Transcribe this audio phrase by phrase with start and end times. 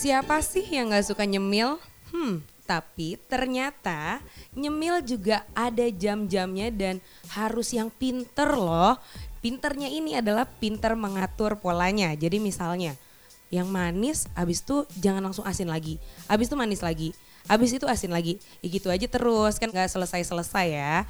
[0.00, 1.76] Siapa sih yang gak suka nyemil?
[2.08, 4.24] Hmm, tapi ternyata
[4.56, 7.04] nyemil juga ada jam-jamnya dan
[7.36, 8.96] harus yang pinter loh.
[9.44, 12.16] Pinternya ini adalah pinter mengatur polanya.
[12.16, 12.96] Jadi misalnya
[13.52, 16.00] yang manis abis itu jangan langsung asin lagi.
[16.32, 17.12] Abis itu manis lagi.
[17.44, 18.40] Abis itu asin lagi.
[18.64, 21.04] Ya gitu aja terus kan gak selesai-selesai ya.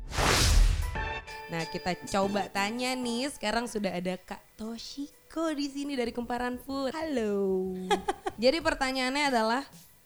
[1.50, 6.94] Nah kita coba tanya nih sekarang sudah ada Kak Toshiko di sini dari Kumparan Food.
[6.94, 7.74] Halo.
[8.42, 9.62] Jadi pertanyaannya adalah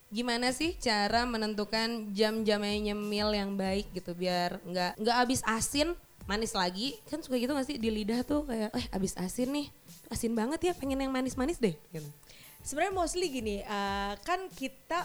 [0.09, 5.93] gimana sih cara menentukan jam-jamnya nyemil yang baik gitu biar nggak nggak habis asin
[6.25, 9.67] manis lagi kan suka gitu gak sih di lidah tuh kayak eh habis asin nih
[10.09, 12.09] asin banget ya pengen yang manis-manis deh gitu.
[12.65, 15.05] Sebenarnya mostly gini, uh, kan kita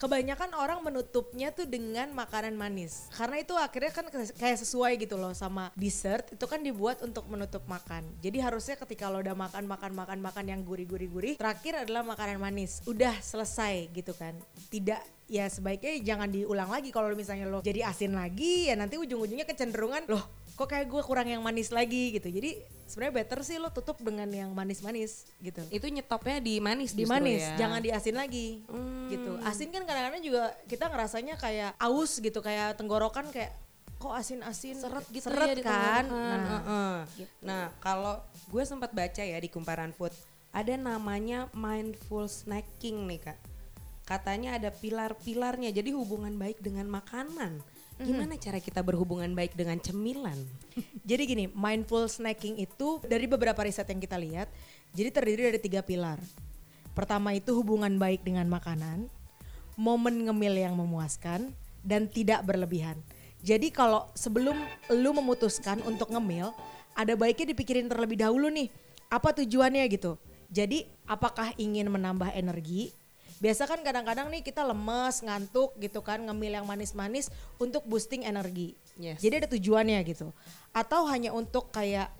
[0.00, 3.12] kebanyakan orang menutupnya tuh dengan makanan manis.
[3.12, 7.60] Karena itu akhirnya kan kayak sesuai gitu loh sama dessert itu kan dibuat untuk menutup
[7.68, 8.08] makan.
[8.24, 12.80] Jadi harusnya ketika lo udah makan makan makan makan yang gurih-gurih-gurih, terakhir adalah makanan manis.
[12.88, 14.32] Udah selesai gitu kan.
[14.72, 19.46] Tidak ya sebaiknya jangan diulang lagi kalau misalnya lo jadi asin lagi ya nanti ujung-ujungnya
[19.46, 23.72] kecenderungan loh kok kayak gue kurang yang manis lagi gitu jadi sebenarnya better sih lo
[23.72, 27.64] tutup dengan yang manis-manis gitu Itu nyetopnya di manis di manis ya.
[27.64, 29.08] jangan di asin lagi Hmm.
[29.08, 33.56] gitu asin kan kadang-kadang juga kita ngerasanya kayak aus gitu kayak tenggorokan kayak
[33.96, 36.96] kok asin-asin seret gitu seret ya kan nah, Heeh.
[37.16, 37.32] gitu.
[37.40, 40.12] Nah, kalau gue sempat baca ya di Kumparan Food,
[40.50, 43.38] ada namanya mindful snacking nih kak.
[44.02, 47.60] Katanya ada pilar-pilarnya, jadi hubungan baik dengan makanan.
[48.00, 50.36] Gimana cara kita berhubungan baik dengan cemilan?
[51.08, 54.48] jadi gini mindful snacking itu dari beberapa riset yang kita lihat
[54.96, 56.16] jadi terdiri dari tiga pilar.
[56.96, 59.06] Pertama itu hubungan baik dengan makanan
[59.80, 63.00] momen ngemil yang memuaskan dan tidak berlebihan.
[63.40, 64.52] Jadi kalau sebelum
[64.92, 66.52] lu memutuskan untuk ngemil
[66.92, 68.68] ada baiknya dipikirin terlebih dahulu nih
[69.08, 70.20] apa tujuannya gitu.
[70.52, 72.92] Jadi apakah ingin menambah energi
[73.40, 78.76] Biasa kan kadang-kadang nih kita lemes, ngantuk gitu kan, ngemil yang manis-manis untuk boosting energi.
[79.00, 79.16] Yes.
[79.24, 80.28] Jadi ada tujuannya gitu.
[80.76, 82.12] Atau hanya untuk kayak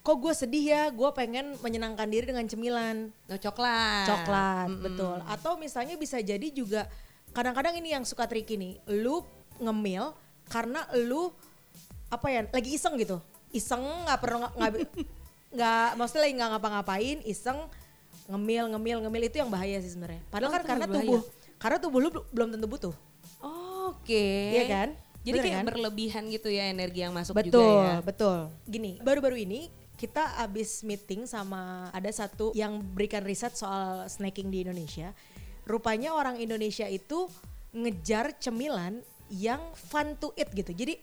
[0.00, 4.08] kok gue sedih ya, gue pengen menyenangkan diri dengan cemilan, No, coklat.
[4.08, 4.84] coklat, Mm-mm.
[4.88, 5.16] betul.
[5.28, 6.88] Atau misalnya bisa jadi juga
[7.36, 9.20] kadang-kadang ini yang suka tricky nih, lu
[9.60, 10.16] ngemil
[10.48, 11.28] karena lu
[12.08, 13.20] apa ya, lagi iseng gitu,
[13.52, 14.92] iseng nggak perlu nggak nggak-
[15.56, 17.58] nggak maksudnya lagi nggak ngapa-ngapain, iseng
[18.24, 20.22] ngemil ngemil ngemil itu yang bahaya sih sebenarnya.
[20.32, 21.04] Padahal Oh, kan karena berbahaya.
[21.04, 21.20] tubuh
[21.60, 22.94] karena tubuh lu belum tentu butuh.
[23.84, 24.26] Oke.
[24.56, 24.88] Iya kan?
[25.24, 25.66] Jadi Bener kayak kan?
[25.72, 27.96] berlebihan gitu ya energi yang masuk betul, juga ya.
[28.04, 28.38] betul.
[28.68, 34.68] Gini, baru-baru ini kita abis meeting sama ada satu yang berikan riset soal snacking di
[34.68, 35.16] Indonesia.
[35.64, 37.24] Rupanya orang Indonesia itu
[37.72, 39.00] ngejar cemilan
[39.32, 40.76] yang fun to eat gitu.
[40.76, 41.00] Jadi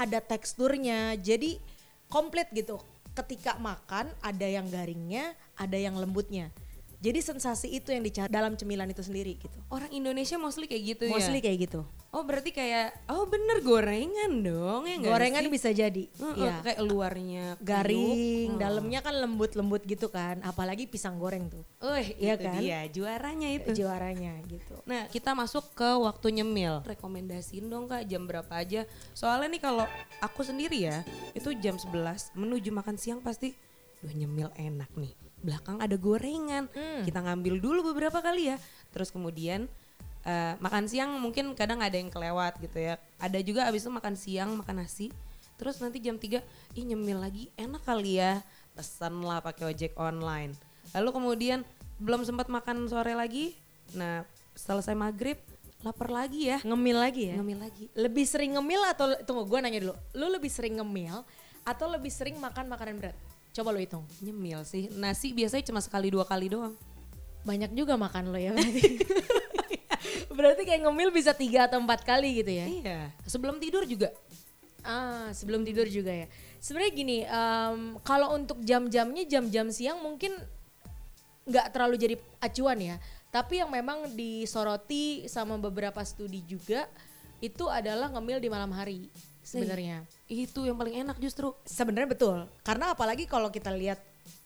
[0.00, 1.60] ada teksturnya, jadi
[2.08, 2.80] komplit gitu.
[3.18, 6.54] Ketika makan ada yang garingnya, ada yang lembutnya.
[7.02, 9.58] Jadi sensasi itu yang dicari dalam cemilan itu sendiri gitu.
[9.74, 11.18] Orang Indonesia mostly kayak gitu ya.
[11.18, 11.82] Mostly kayak gitu.
[12.08, 15.52] Oh berarti kayak oh bener gorengan dong ya Gorengan sih?
[15.52, 16.08] bisa jadi.
[16.08, 16.54] Heeh, Iya.
[16.64, 18.56] kayak luarnya garing, kriuk.
[18.56, 21.60] dalamnya kan lembut-lembut gitu kan, apalagi pisang goreng tuh.
[21.84, 22.58] Wih, Iya itu kan?
[22.58, 23.70] dia juaranya itu.
[23.76, 24.72] Juaranya gitu.
[24.88, 26.80] Nah, kita masuk ke waktu nyemil.
[26.82, 28.88] Rekomendasiin dong Kak jam berapa aja.
[29.12, 29.84] Soalnya nih kalau
[30.18, 31.04] aku sendiri ya,
[31.36, 31.92] itu jam 11
[32.32, 33.52] menuju makan siang pasti
[33.98, 35.12] duh nyemil enak nih.
[35.38, 36.72] Belakang ada gorengan.
[36.72, 37.04] Hmm.
[37.04, 38.56] Kita ngambil dulu beberapa kali ya.
[38.90, 39.68] Terus kemudian
[40.28, 43.00] eh, makan siang mungkin kadang ada yang kelewat gitu ya.
[43.16, 45.08] Ada juga abis itu makan siang makan nasi.
[45.56, 46.38] Terus nanti jam 3
[46.76, 48.44] ih nyemil lagi enak kali ya.
[48.76, 50.54] Pesan lah pakai ojek online.
[50.94, 51.60] Lalu kemudian
[51.98, 53.58] belum sempat makan sore lagi.
[53.96, 54.22] Nah,
[54.54, 55.40] selesai maghrib
[55.82, 56.62] lapar lagi ya.
[56.62, 57.34] Ngemil lagi ya.
[57.40, 57.84] Ngemil lagi.
[57.98, 59.94] Lebih sering ngemil atau tunggu gue nanya dulu.
[60.14, 61.26] Lu lebih sering ngemil
[61.66, 63.16] atau lebih sering makan makanan berat?
[63.50, 64.06] Coba lu hitung.
[64.22, 64.86] Nyemil sih.
[64.94, 66.78] Nasi biasanya cuma sekali dua kali doang.
[67.42, 68.82] Banyak juga makan lo ya berarti.
[70.38, 72.66] berarti kayak ngemil bisa tiga atau empat kali gitu ya.
[72.70, 73.00] Iya.
[73.26, 74.14] Sebelum tidur juga.
[74.86, 76.30] Ah, sebelum tidur juga ya.
[76.62, 80.38] Sebenarnya gini, em, kalau untuk jam-jamnya jam-jam siang mungkin
[81.42, 82.96] nggak terlalu jadi acuan ya.
[83.34, 86.86] Tapi yang memang disoroti sama beberapa studi juga
[87.42, 89.10] itu adalah ngemil di malam hari
[89.42, 90.06] sebenarnya.
[90.30, 91.50] Itu yang paling enak justru.
[91.66, 92.38] Sebenarnya betul.
[92.62, 93.98] Karena apalagi kalau kita lihat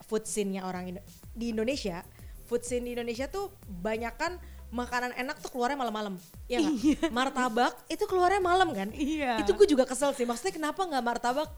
[0.08, 1.06] food scene-nya orang Indo-
[1.36, 2.00] di Indonesia,
[2.48, 4.40] food scene di Indonesia tuh banyakan
[4.72, 6.16] makanan enak tuh keluarnya malam-malam.
[6.48, 7.12] Ya nggak?
[7.12, 8.88] Martabak itu keluarnya malam kan?
[8.90, 9.38] Iya.
[9.38, 10.24] Itu gue juga kesel sih.
[10.24, 11.48] Maksudnya kenapa nggak martabak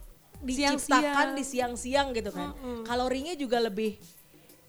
[0.40, 1.30] diciptakan Siang-siang.
[1.32, 2.52] di siang-siang gitu kan?
[2.82, 3.96] Kalorinya juga lebih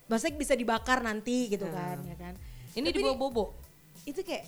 [0.05, 2.33] maksudnya bisa dibakar nanti gitu kan, ya kan?
[2.71, 3.45] Ini Tapi di bawah bobo.
[4.05, 4.45] itu kayak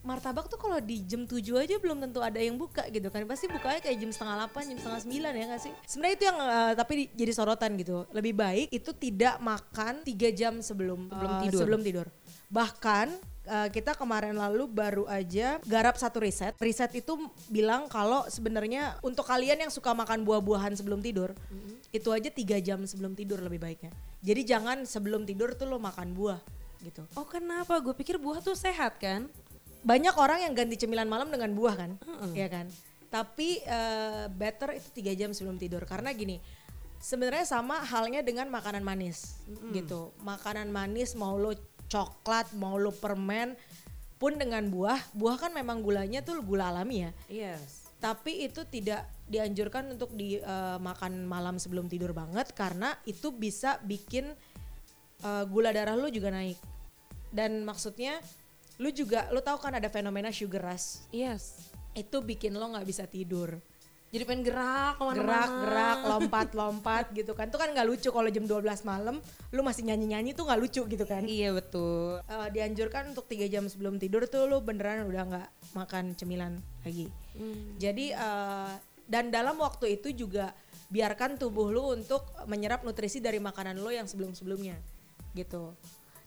[0.00, 3.46] martabak tuh kalau di jam 7 aja belum tentu ada yang buka gitu kan pasti
[3.46, 6.72] bukanya kayak jam setengah 8 jam setengah 9 ya gak sih sebenarnya itu yang eh,
[6.74, 11.40] tapi di- jadi sorotan gitu lebih baik itu tidak makan tiga jam sebelum Sebelum eh,
[11.44, 11.60] tidur.
[11.60, 12.06] sebelum tidur
[12.48, 13.06] Bahkan
[13.48, 16.54] uh, kita kemarin lalu baru aja garap satu riset.
[16.60, 17.16] Riset itu
[17.48, 21.92] bilang kalau sebenarnya untuk kalian yang suka makan buah-buahan sebelum tidur, mm-hmm.
[21.92, 23.92] itu aja tiga jam sebelum tidur lebih baiknya.
[24.20, 26.40] Jadi jangan sebelum tidur tuh lo makan buah
[26.84, 27.02] gitu.
[27.16, 27.80] Oh kenapa?
[27.80, 29.26] Gue pikir buah tuh sehat kan?
[29.82, 32.32] Banyak orang yang ganti cemilan malam dengan buah kan, mm-hmm.
[32.36, 32.66] ya kan.
[33.08, 36.44] Tapi uh, better itu tiga jam sebelum tidur karena gini
[36.98, 39.70] sebenarnya sama halnya dengan makanan manis mm-hmm.
[39.70, 41.54] gitu makanan manis mau lo
[41.88, 43.56] coklat mau lo permen
[44.18, 47.10] pun dengan buah buah kan memang gulanya tuh gula alami ya.
[47.30, 47.88] Yes.
[47.98, 54.30] Tapi itu tidak dianjurkan untuk dimakan uh, malam sebelum tidur banget karena itu bisa bikin
[55.26, 56.58] uh, gula darah lo juga naik.
[57.34, 58.22] Dan maksudnya
[58.78, 61.02] lu juga lu tahu kan ada fenomena sugar rush?
[61.10, 61.74] Yes.
[61.98, 63.58] Itu bikin lo nggak bisa tidur
[64.08, 67.52] jadi pengen gerak ke mana gerak gerak lompat lompat gitu kan.
[67.52, 69.20] Itu kan nggak lucu kalau jam 12 malam
[69.52, 71.28] lu masih nyanyi nyanyi tuh nggak lucu gitu kan.
[71.28, 72.24] Iya betul.
[72.24, 77.12] Uh, dianjurkan untuk tiga jam sebelum tidur tuh lu beneran udah nggak makan cemilan lagi.
[77.38, 77.78] Hmm.
[77.78, 78.74] jadi uh,
[79.06, 80.50] dan dalam waktu itu juga
[80.90, 84.74] biarkan tubuh lu untuk menyerap nutrisi dari makanan lu yang sebelum sebelumnya
[85.36, 85.76] gitu.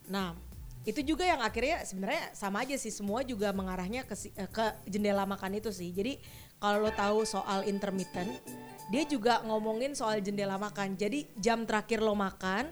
[0.10, 0.38] Nah
[0.82, 2.90] itu juga yang akhirnya sebenarnya sama aja sih.
[2.90, 5.94] Semua juga mengarahnya ke eh, ke jendela makan itu sih.
[5.94, 6.18] Jadi
[6.62, 8.30] kalau lo tahu soal intermittent,
[8.94, 10.94] dia juga ngomongin soal jendela makan.
[10.94, 12.70] Jadi jam terakhir lo makan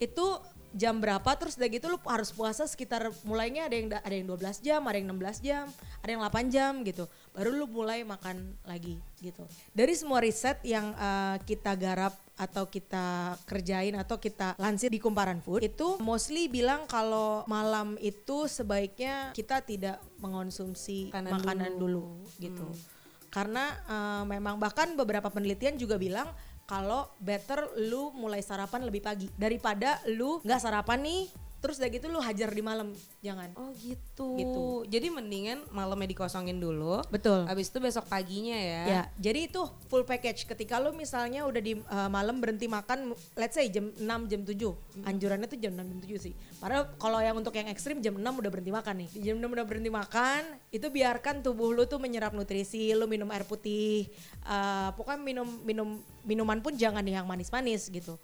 [0.00, 0.40] itu
[0.72, 4.64] jam berapa terus udah gitu lo harus puasa sekitar mulainya ada yang ada yang 12
[4.64, 5.64] jam, ada yang 16 jam,
[6.00, 7.04] ada yang 8 jam gitu.
[7.36, 9.44] Baru lo mulai makan lagi gitu.
[9.76, 15.42] Dari semua riset yang uh, kita garap atau kita kerjain atau kita lansir di kumparan
[15.42, 22.38] food itu mostly bilang kalau malam itu sebaiknya kita tidak mengonsumsi Kanan makanan dulu, dulu
[22.38, 22.68] gitu.
[22.68, 22.96] Hmm
[23.28, 26.28] karena uh, memang bahkan beberapa penelitian juga bilang
[26.68, 31.22] kalau better lu mulai sarapan lebih pagi daripada lu nggak sarapan nih
[31.58, 34.38] terus udah gitu lu hajar di malam jangan oh gitu.
[34.38, 34.64] Gitu.
[34.86, 37.02] Jadi mendingan malamnya dikosongin dulu.
[37.10, 37.46] Betul.
[37.50, 38.82] Habis itu besok paginya ya.
[38.86, 39.02] Ya.
[39.18, 40.46] Jadi itu full package.
[40.46, 44.54] Ketika lu misalnya udah di uh, malam berhenti makan let's say jam 6 jam 7
[44.54, 45.04] hmm.
[45.10, 46.34] anjurannya tuh jam 6 jam 7 sih.
[46.62, 49.10] Padahal kalau yang untuk yang ekstrim jam 6 udah berhenti makan nih.
[49.18, 53.48] Jam 6 udah berhenti makan itu biarkan tubuh lu tuh menyerap nutrisi lu minum air
[53.48, 54.06] putih
[54.44, 55.88] uh, pokoknya minum minum
[56.28, 58.20] minuman pun jangan yang manis-manis gitu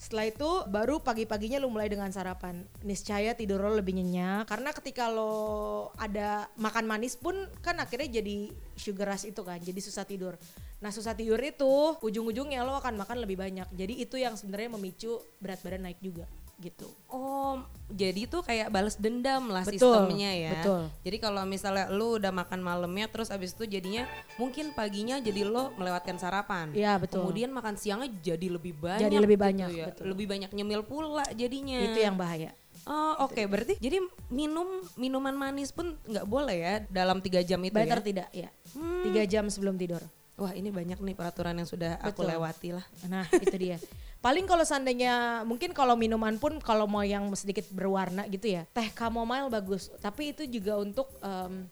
[0.00, 2.64] setelah itu baru pagi-paginya lu mulai dengan sarapan.
[2.80, 8.48] Niscaya tidur lo lebih nyenyak karena ketika lo ada makan manis pun kan akhirnya jadi
[8.80, 10.40] sugar rush itu kan, jadi susah tidur.
[10.80, 13.68] Nah, susah tidur itu ujung-ujungnya lo akan makan lebih banyak.
[13.76, 16.24] Jadi itu yang sebenarnya memicu berat badan naik juga
[16.60, 16.86] gitu.
[17.08, 20.52] Oh, jadi itu kayak balas dendam lah betul, sistemnya ya.
[20.60, 20.82] Betul.
[21.02, 24.04] Jadi kalau misalnya lu udah makan malamnya terus abis itu jadinya
[24.36, 26.70] mungkin paginya jadi lo melewatkan sarapan.
[26.76, 27.24] Iya, betul.
[27.24, 29.08] Kemudian makan siangnya jadi lebih banyak.
[29.08, 29.86] Jadi lebih gitu banyak, ya.
[29.90, 30.04] betul.
[30.12, 31.80] Lebih banyak nyemil pula jadinya.
[31.80, 32.52] Itu yang bahaya.
[32.88, 33.44] Oh oke okay.
[33.44, 34.00] berarti jadi
[34.32, 38.04] minum minuman manis pun nggak boleh ya dalam tiga jam itu Better ya?
[38.04, 38.48] tidak ya.
[38.72, 39.04] Hmm.
[39.04, 40.00] Tiga jam sebelum tidur.
[40.40, 42.08] Wah ini banyak nih peraturan yang sudah Betul.
[42.08, 42.86] aku lewati lah.
[43.04, 43.76] Nah itu dia.
[44.20, 48.92] Paling kalau seandainya mungkin kalau minuman pun kalau mau yang sedikit berwarna gitu ya, teh
[48.92, 49.88] chamomile bagus.
[49.96, 51.64] Tapi itu juga untuk um,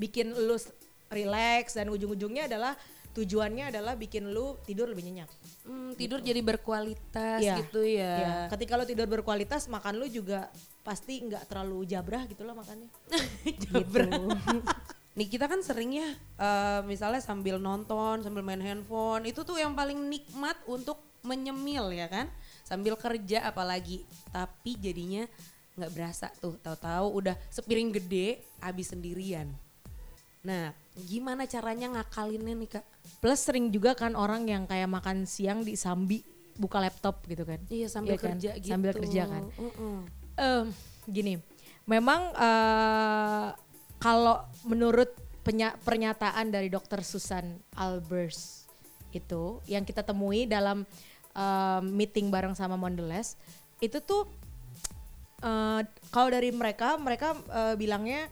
[0.00, 0.56] bikin lu
[1.12, 2.72] relax dan ujung-ujungnya adalah
[3.16, 5.30] tujuannya adalah bikin lu tidur lebih nyenyak.
[5.64, 6.28] Hmm, tidur gitu.
[6.32, 8.14] jadi berkualitas ya, gitu ya.
[8.16, 8.36] ya.
[8.52, 10.52] Ketika lu tidur berkualitas, makan lu juga
[10.84, 12.88] pasti nggak terlalu jabrah gitu loh makannya.
[13.68, 14.08] jabrah.
[14.08, 14.60] Gitu.
[15.16, 19.96] Nih kita kan seringnya uh, misalnya sambil nonton, sambil main handphone, itu tuh yang paling
[19.96, 22.30] nikmat untuk menyemil ya kan?
[22.62, 24.06] Sambil kerja apalagi.
[24.30, 25.26] Tapi jadinya
[25.74, 26.56] nggak berasa tuh.
[26.62, 29.50] Tahu-tahu udah sepiring gede habis sendirian.
[30.46, 32.86] Nah gimana caranya ngakalinnya nih kak?
[33.18, 36.22] Plus sering juga kan orang yang kayak makan siang di sambi
[36.56, 37.58] buka laptop gitu kan?
[37.68, 38.62] Iya sambil iya kerja kan?
[38.62, 38.72] gitu.
[38.72, 39.42] Sambil kerja kan?
[39.58, 39.98] Uh -uh.
[40.36, 40.64] Uh,
[41.10, 41.42] gini
[41.86, 43.54] memang uh,
[44.02, 45.08] kalau menurut
[45.86, 48.66] pernyataan dari dokter Susan Albers
[49.14, 50.82] itu yang kita temui dalam
[51.36, 53.36] uh, meeting bareng sama Mondelez
[53.84, 54.24] itu tuh
[55.44, 58.26] uh, kalau dari mereka mereka uh, bilangnya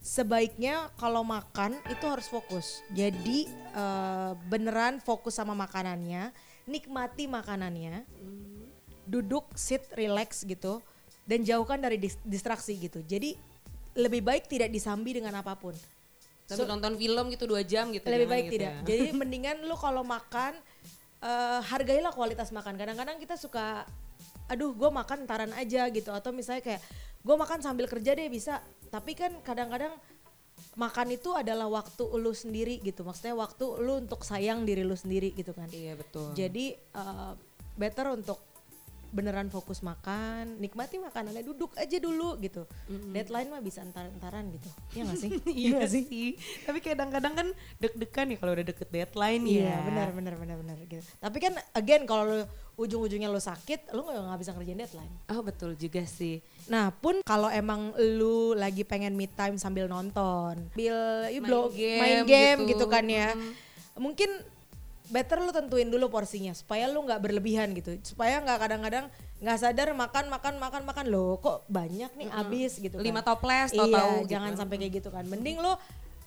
[0.00, 2.80] sebaiknya kalau makan itu harus fokus.
[2.96, 6.32] Jadi uh, beneran fokus sama makanannya
[6.64, 8.04] nikmati makanannya
[9.08, 10.80] duduk sit relax gitu
[11.28, 13.04] dan jauhkan dari distraksi gitu.
[13.04, 13.36] Jadi
[13.98, 15.76] lebih baik tidak disambi dengan apa pun.
[16.48, 18.72] Sambil so, nonton film gitu dua jam gitu lebih baik gitu tidak.
[18.72, 18.80] ya.
[18.88, 20.56] jadi mendingan lu kalau makan
[21.22, 22.74] uh, hargailah kualitas makan.
[22.78, 23.86] Kadang-kadang kita suka,
[24.50, 26.10] aduh gue makan taran aja gitu.
[26.10, 26.82] Atau misalnya kayak
[27.22, 28.62] gue makan sambil kerja deh bisa.
[28.88, 29.92] Tapi kan kadang-kadang
[30.74, 33.04] makan itu adalah waktu lu sendiri gitu.
[33.04, 35.68] Maksudnya waktu lu untuk sayang diri lu sendiri gitu kan.
[35.70, 36.32] Iya betul.
[36.34, 37.36] Jadi uh,
[37.78, 38.42] better untuk
[39.10, 42.68] beneran fokus makan, nikmati makanannya, duduk aja dulu gitu.
[43.08, 44.68] Deadline mah bisa entar-entaran gitu.
[44.92, 45.30] Iya gak sih?
[45.58, 46.04] iya gak sih
[46.60, 47.48] tapi kadang-kadang kan
[47.78, 51.00] deg-degan ya kalau udah deket deadline ya Iya, benar benar benar benar gitu.
[51.16, 55.12] Tapi kan again kalau ujung-ujungnya lu sakit, lu nggak bisa ngerjain deadline.
[55.28, 60.54] oh betul juga sih Nah pun kalau emang lu lagi pengen me time sambil nonton,
[60.68, 60.96] sambil
[61.28, 62.70] you Main blow- game main game gitu.
[62.76, 63.34] gitu, kan ya,
[63.94, 64.30] mungkin
[65.08, 69.04] better lu tentuin dulu porsinya supaya lu nggak berlebihan gitu, supaya nggak kadang-kadang
[69.40, 71.04] nggak sadar makan makan makan makan.
[71.08, 73.04] Lo kok banyak nih abis gitu kan.
[73.04, 74.30] Lima toples, iya, tahu-tahu gitu.
[74.36, 75.24] jangan sampai kayak gitu kan.
[75.24, 75.72] Mending lu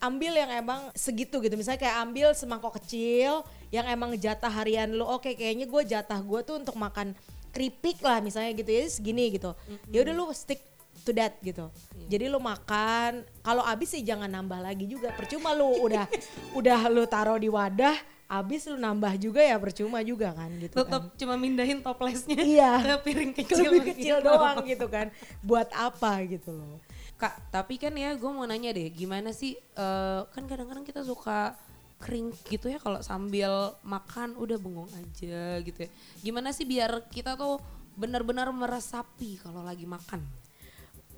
[0.02, 1.54] ambil yang emang segitu gitu.
[1.54, 5.06] Misalnya kayak ambil semangkok kecil yang emang jatah harian lu.
[5.06, 7.14] Oke kayaknya gue jatah gue tuh untuk makan
[7.54, 8.70] keripik lah misalnya gitu.
[8.74, 9.54] Ya segini gitu.
[9.94, 10.66] Ya udah lu stick
[11.06, 11.70] to that gitu.
[12.10, 13.22] Jadi lu makan.
[13.46, 15.14] Kalau habis sih jangan nambah lagi juga.
[15.14, 16.10] Percuma lu udah
[16.60, 21.12] udah lu taruh di wadah habis lu nambah juga ya percuma juga kan gitu tetap
[21.12, 21.18] kan.
[21.20, 22.80] cuma mindahin toplesnya Iya.
[22.80, 24.28] ke piring kecil lebih kecil gitu.
[24.32, 25.12] doang gitu kan
[25.44, 26.80] buat apa gitu loh
[27.20, 31.54] Kak, tapi kan ya gue mau nanya deh, gimana sih, eh, kan kadang-kadang kita suka
[32.02, 35.90] kering gitu ya kalau sambil makan udah bengong aja gitu ya.
[36.18, 37.62] Gimana sih biar kita tuh
[37.94, 40.26] benar-benar meresapi kalau lagi makan?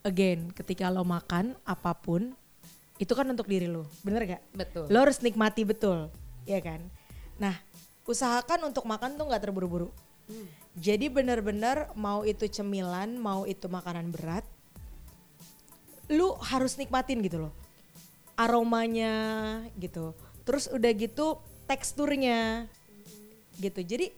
[0.03, 2.36] again ketika lo makan apa pun
[3.00, 4.86] itu kan untuk diri lo bener gak Betul.
[4.91, 6.12] lo harus nikmati betul
[6.43, 6.84] ya kan
[7.42, 7.56] nah
[8.04, 9.90] usahakan untuk makan tuh nggak terburu-buru.
[10.74, 14.48] Jadi bener-bener mau itu cemilan mau itu makanan berat
[16.12, 17.54] lu harus nikmatin gitu loh.
[18.36, 19.13] Aromanya
[19.80, 20.12] gitu.
[20.44, 22.68] Terus udah gitu teksturnya
[23.62, 23.80] gitu.
[23.80, 24.12] Jadi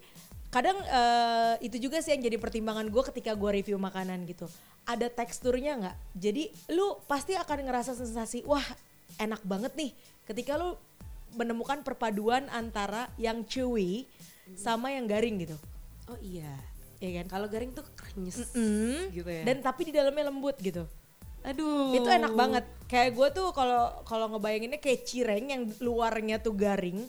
[0.50, 4.50] kadang eh, itu juga sih yang jadi pertimbangan gue ketika gue review makanan gitu.
[4.88, 5.98] Ada teksturnya nggak?
[6.17, 6.43] Jadi
[6.74, 8.63] lu pasti akan ngerasa sensasi wah
[9.19, 9.91] enak banget nih.
[10.25, 10.74] Ketika lu
[11.36, 14.08] menemukan perpaduan antara yang chewy
[14.56, 15.58] sama yang garing gitu
[16.06, 16.54] Oh iya.
[16.98, 19.12] ya kan Kalau garing tuh krenyes Mm.
[19.12, 19.44] gitu ya.
[19.44, 20.86] dan tapi di dalamnya lembut gitu
[21.42, 21.94] aduh.
[21.94, 27.06] itu enak banget kayak gue tuh kalau kalau ngebayanginnya kayak cireng yang luarnya tuh garing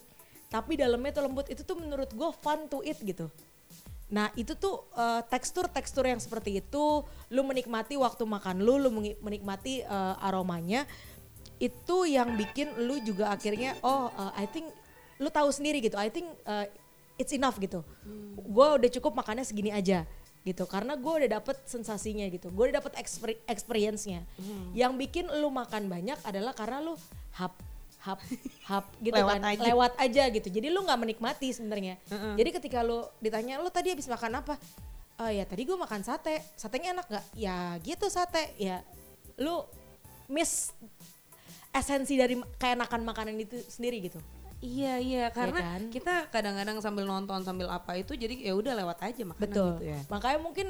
[0.46, 3.32] tapi dalamnya tuh lembut itu tuh menurut gue fun to eat gitu
[4.06, 9.82] nah itu tuh eh, tekstur-tekstur yang seperti itu lu menikmati waktu makan lu lu menikmati
[9.82, 10.84] eh, aromanya
[11.56, 14.68] itu yang bikin lu juga akhirnya oh eh, I think
[15.16, 15.96] lu tahu sendiri gitu.
[15.96, 16.68] I think eh,
[17.16, 17.80] it's enough gitu.
[18.36, 20.04] Gue udah cukup makannya segini aja
[20.44, 20.68] gitu.
[20.68, 22.52] Karena gue udah dapet sensasinya gitu.
[22.52, 24.22] Gue udah dapet exper- experience-nya.
[24.76, 26.94] Yang bikin lu makan banyak adalah karena lu
[27.34, 27.56] hap
[28.04, 28.20] hap
[28.68, 29.50] hap gitu Lewat kan.
[29.56, 29.62] aja.
[29.64, 30.48] lewat aja gitu.
[30.52, 31.96] Jadi lu nggak menikmati sebenarnya.
[32.36, 34.54] Jadi ketika lu ditanya lu tadi habis makan apa?
[35.16, 36.44] Oh ya tadi gue makan sate.
[36.54, 38.52] Satenya enak gak ya gitu sate.
[38.60, 38.84] Ya
[39.40, 39.64] lu
[40.28, 40.76] miss
[41.76, 44.18] esensi dari keenakan makanan itu sendiri gitu
[44.64, 45.82] Iya iya karena kan?
[45.92, 49.68] kita kadang-kadang sambil nonton sambil apa itu jadi ya udah lewat aja makanan Betul.
[49.76, 50.00] gitu ya.
[50.08, 50.66] Makanya mungkin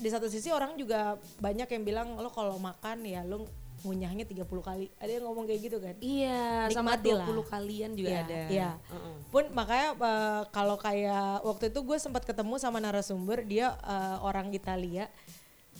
[0.00, 3.46] di satu sisi orang juga banyak yang bilang lo kalau makan ya lo
[3.80, 4.86] ngunyahnya 30 kali.
[5.00, 5.94] Ada yang ngomong kayak gitu kan?
[6.04, 7.26] Iya, sama Nikmati lah.
[7.32, 8.40] 20 kalian juga Iya, ada.
[8.50, 8.70] Iya.
[8.76, 9.16] Heeh.
[9.32, 14.52] Pun makanya eh, kalau kayak waktu itu gue sempat ketemu sama narasumber dia eh, orang
[14.52, 15.08] Italia.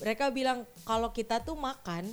[0.01, 2.09] Mereka bilang kalau kita tuh makan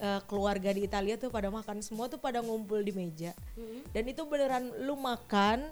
[0.00, 3.32] eh, keluarga di Italia tuh pada makan semua tuh pada ngumpul di meja.
[3.92, 5.68] Dan itu beneran lu makan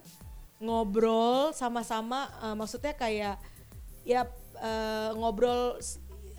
[0.62, 3.36] ngobrol sama-sama eh, maksudnya kayak
[4.04, 4.28] ya
[4.60, 5.76] eh, ngobrol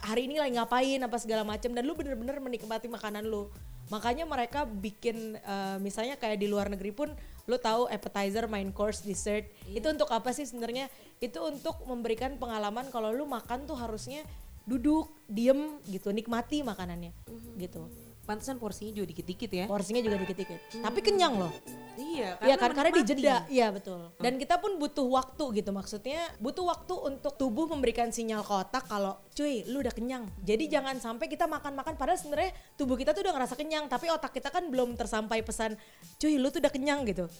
[0.05, 3.49] hari ini lagi ngapain apa segala macam dan lu bener-bener menikmati makanan lu.
[3.93, 7.09] Makanya mereka bikin eh, misalnya kayak di luar negeri pun
[7.45, 10.89] lu tahu appetizer main course dessert itu untuk apa sih sebenarnya?
[11.21, 14.25] Itu untuk memberikan pengalaman kalau lu makan tuh harusnya
[14.65, 17.13] duduk diem gitu nikmati makanannya
[17.55, 17.85] gitu
[18.25, 19.65] Pantesan porsinya juga dikit-dikit ya.
[19.69, 21.53] porsinya juga dikit-dikit tapi kenyang loh
[21.95, 23.07] Iya, Iya kan karena menikmati.
[23.15, 24.11] dijeda, iya betul.
[24.19, 28.83] Dan kita pun butuh waktu gitu maksudnya butuh waktu untuk tubuh memberikan sinyal ke otak
[28.83, 30.27] kalau cuy lu udah kenyang.
[30.43, 34.31] Jadi jangan sampai kita makan-makan padahal sebenarnya tubuh kita tuh udah ngerasa kenyang tapi otak
[34.33, 35.79] kita kan belum tersampai pesan
[36.17, 37.31] cuy lu tuh udah kenyang gitu.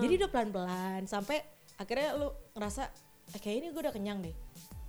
[0.00, 1.38] Jadi udah pelan-pelan sampai
[1.76, 2.82] akhirnya lu ngerasa
[3.30, 4.34] eh, kayak ini gue udah kenyang deh.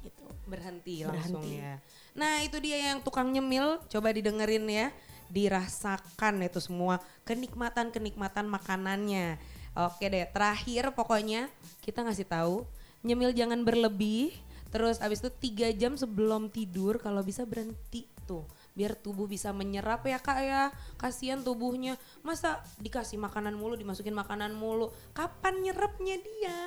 [0.02, 0.24] Gitu.
[0.50, 1.62] berhenti langsung Berhenti.
[1.62, 1.78] ya.
[2.18, 4.88] Nah itu dia yang tukang nyemil, coba didengerin ya,
[5.32, 9.40] dirasakan itu semua kenikmatan-kenikmatan makanannya.
[9.78, 11.48] Oke deh, terakhir pokoknya
[11.80, 12.68] kita ngasih tahu
[13.06, 14.36] nyemil jangan berlebih.
[14.72, 20.08] Terus abis itu tiga jam sebelum tidur kalau bisa berhenti tuh biar tubuh bisa menyerap
[20.08, 26.60] ya kak ya kasihan tubuhnya masa dikasih makanan mulu dimasukin makanan mulu kapan nyerapnya dia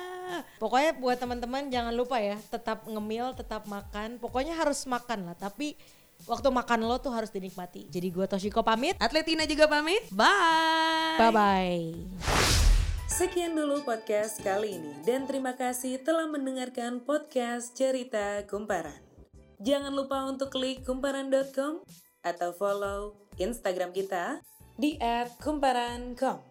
[0.61, 4.17] Pokoknya buat teman-teman jangan lupa ya, tetap ngemil, tetap makan.
[4.21, 5.75] Pokoknya harus makan lah, tapi
[6.23, 7.87] waktu makan lo tuh harus dinikmati.
[7.91, 8.95] Jadi gue Toshiko pamit.
[8.97, 10.07] Atletina juga pamit.
[10.11, 11.19] Bye.
[11.19, 11.83] Bye-bye.
[13.15, 18.97] Sekian dulu podcast kali ini dan terima kasih telah mendengarkan podcast Cerita Kumparan.
[19.63, 21.85] Jangan lupa untuk klik kumparan.com
[22.25, 24.43] atau follow Instagram kita
[24.75, 24.99] di
[25.39, 26.43] @kumparan.com.